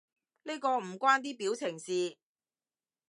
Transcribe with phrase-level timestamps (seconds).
[0.45, 2.17] 呢個唔關啲表情事